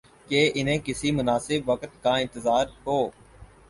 [0.27, 3.09] کہ انہیں کسی مناسب وقت کا انتظار ہو۔